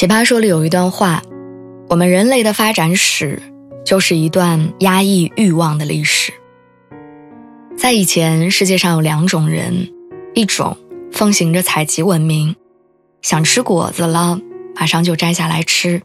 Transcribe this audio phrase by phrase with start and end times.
[0.00, 1.22] 奇葩说里有一段话：
[1.90, 3.42] 我们人类的发展史
[3.84, 6.32] 就是一段压抑欲望的历史。
[7.76, 9.92] 在以前，世界上有两种人，
[10.32, 10.74] 一种
[11.12, 12.56] 奉行着采集文明，
[13.20, 14.40] 想吃果子了
[14.74, 16.00] 马上就摘下来吃，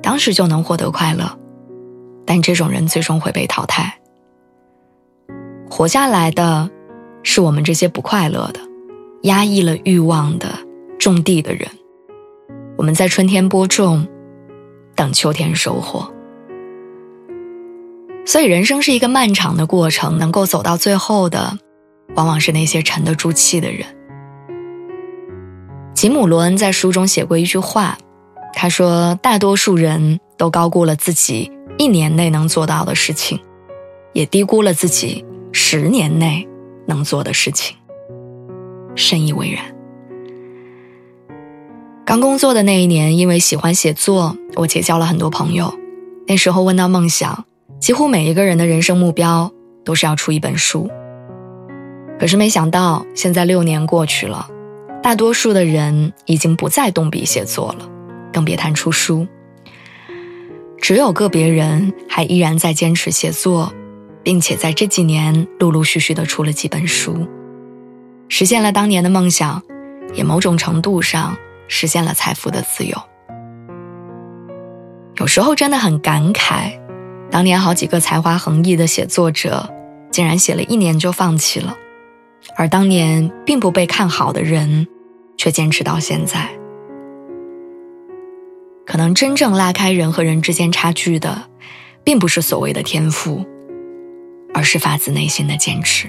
[0.00, 1.40] 当时就能获得快乐，
[2.24, 3.98] 但这种人最终会被淘汰。
[5.68, 6.70] 活下来的，
[7.24, 8.60] 是我们这些不快乐的、
[9.22, 10.56] 压抑了欲望的
[11.00, 11.68] 种地的人。
[12.78, 14.06] 我们在春天播种，
[14.94, 16.08] 等秋天收获。
[18.24, 21.58] 所以，人生是一个漫长的过程，能够走到最后的，
[22.14, 23.84] 往往是那些沉得住气的人。
[25.92, 27.98] 吉姆·罗恩在书中写过一句话，
[28.54, 33.40] 他说：“大多数人都高估了自己一年内能做到的事情，
[34.12, 36.46] 也低估了自己十年内
[36.86, 37.76] 能做的事情。”
[38.94, 39.77] 深以为然。
[42.08, 45.78] 刚工作的那一年，因为喜欢写作，我结交了很多朋友。
[46.26, 47.44] 那时候问到梦想，
[47.78, 49.52] 几乎每一个人的人生目标
[49.84, 50.88] 都是要出一本书。
[52.18, 54.48] 可是没想到，现在六年过去了，
[55.02, 57.86] 大多数的人已经不再动笔写作了，
[58.32, 59.26] 更别谈出书。
[60.80, 63.70] 只有个别人还依然在坚持写作，
[64.22, 67.28] 并且在这几年陆陆续续的出了几本书，
[68.30, 69.62] 实现了当年的梦想，
[70.14, 71.36] 也某种程度上。
[71.68, 72.98] 实现了财富的自由。
[75.16, 76.78] 有时候真的很感慨，
[77.30, 79.68] 当年好几个才华横溢的写作者，
[80.10, 81.76] 竟然写了一年就放弃了，
[82.56, 84.86] 而当年并不被看好的人，
[85.36, 86.48] 却坚持到现在。
[88.86, 91.50] 可能真正拉开人和人之间差距的，
[92.04, 93.44] 并不是所谓的天赋，
[94.54, 96.08] 而是发自内心的坚持。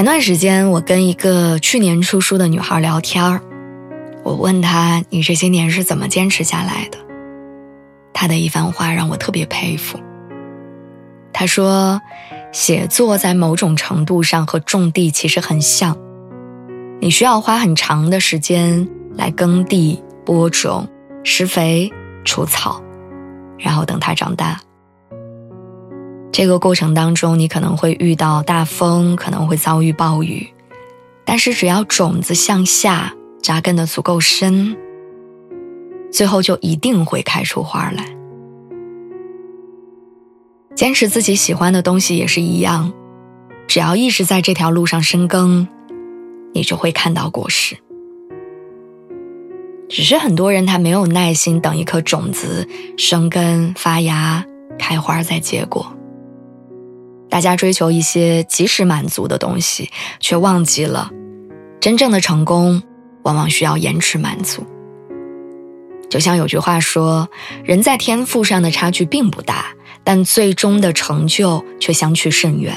[0.00, 3.42] 前段时间，我跟一个去年出书的女孩聊天儿，
[4.22, 6.96] 我问她：“你这些年是怎么坚持下来的？”
[8.14, 10.00] 她的一番话让我特别佩服。
[11.34, 12.00] 她说
[12.50, 15.94] ：“写作在某种程度上和种地其实很像，
[16.98, 20.88] 你需要花很长的时间来耕地、播种、
[21.24, 21.92] 施肥、
[22.24, 22.82] 除草，
[23.58, 24.58] 然后等它长大。”
[26.40, 30.48] 这个过程当中，你可能会遇到大风，可能会遭遇暴雨，
[31.22, 34.74] 但是只要种子向下扎根的足够深，
[36.10, 38.06] 最后就一定会开出花来。
[40.74, 42.90] 坚持自己喜欢的东西也是一样，
[43.68, 45.68] 只要一直在这条路上深耕，
[46.54, 47.76] 你就会看到果实。
[49.90, 54.42] 只是很多人他没有耐心等一颗种子生根发芽
[54.78, 55.86] 开花再结果。
[57.30, 61.10] 大家追求一些及时满足的东西，却忘记了，
[61.80, 62.82] 真正的成功
[63.22, 64.66] 往往需要延迟满足。
[66.10, 67.28] 就像有句话说
[67.62, 69.66] ：“人在天赋上的差距并不大，
[70.02, 72.76] 但最终的成就却相去甚远。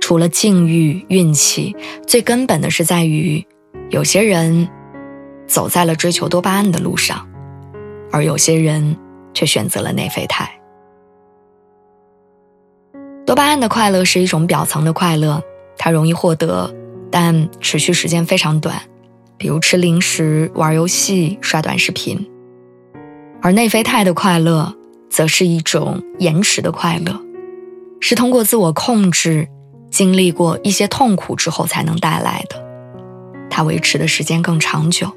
[0.00, 3.46] 除了境遇、运气，最根本的是在于，
[3.90, 4.68] 有些人
[5.46, 7.24] 走在了追求多巴胺的路上，
[8.10, 8.96] 而有些人
[9.32, 10.50] 却选择了内啡肽。”
[13.26, 15.42] 多巴胺的快乐是一种表层的快乐，
[15.78, 16.74] 它容易获得，
[17.10, 18.78] 但持续时间非常短，
[19.38, 22.28] 比如吃零食、玩游戏、刷短视频。
[23.40, 24.74] 而内啡肽的快乐，
[25.08, 27.18] 则是一种延迟的快乐，
[27.98, 29.48] 是通过自我控制、
[29.90, 32.62] 经历过一些痛苦之后才能带来的，
[33.48, 35.10] 它维持的时间更长久。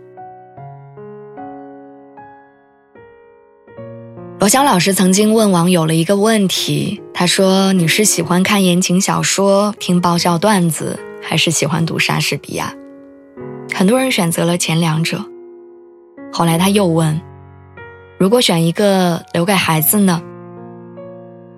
[4.47, 12.73] 罗翔老师曾经问网友了一个问题，他说：“你是喜欢看言情小说、听爆笑段子，还是喜欢读莎士比亚？”
[13.75, 15.21] 很多人选择了前两者。
[16.31, 17.19] 后来他又问
[18.17, 20.21] ：“如果选一个留给孩子呢？”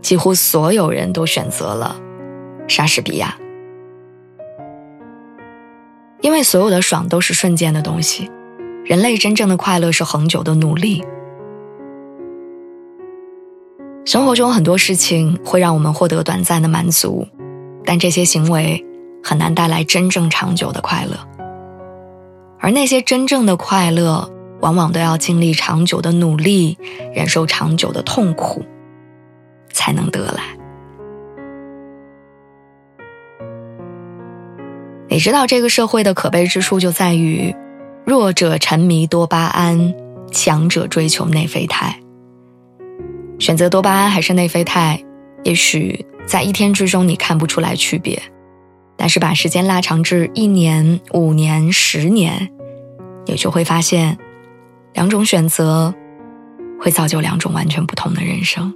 [0.01, 1.95] 几乎所有人都选择了
[2.67, 3.37] 莎士比亚，
[6.21, 8.31] 因为所有的爽都是瞬间的东西，
[8.83, 11.03] 人类真正的快乐是恒久的努力。
[14.09, 17.27] 生活中很多事情会让我们获得短暂的满足，
[17.85, 18.83] 但这些行为
[19.23, 21.15] 很难带来真正长久的快乐，
[22.59, 24.27] 而那些真正的快乐，
[24.61, 26.75] 往往都要经历长久的努力，
[27.13, 28.63] 忍受长久的痛苦，
[29.73, 30.41] 才能得来。
[35.07, 37.55] 你知道这个社会的可悲之处就在于，
[38.05, 39.93] 弱者沉迷多巴胺，
[40.31, 41.99] 强者追求内啡肽。
[43.39, 45.03] 选择多巴胺还是内啡肽，
[45.43, 48.21] 也许在一天之中你看不出来区别，
[48.95, 52.51] 但是把时间拉长至一年、五年、十年，
[53.25, 54.17] 你就会发现，
[54.93, 55.93] 两种选择
[56.79, 58.73] 会造就两种完全不同的人生。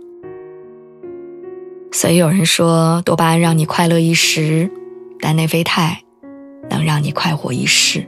[1.92, 4.72] 所以有人说，多巴胺让你快乐一时，
[5.20, 6.00] 但内啡肽。
[6.70, 8.08] 能让你快活一世。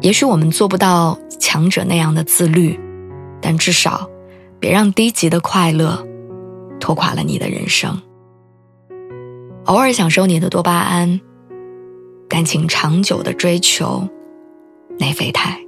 [0.00, 2.78] 也许我们做不到强者那样的自律，
[3.42, 4.08] 但至少
[4.60, 6.06] 别让低级的快乐
[6.78, 8.00] 拖垮了你的人生。
[9.64, 11.20] 偶尔享受你的多巴胺，
[12.28, 14.06] 但请长久的追求
[14.98, 15.58] 内啡肽。